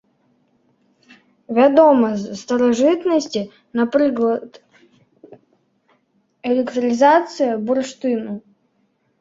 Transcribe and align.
Вядома 1.57 2.09
з 2.21 2.37
старажытнасці, 2.41 3.41
напрыклад, 3.81 4.49
электрызацыя 6.53 7.53
бурштыну. 7.69 8.33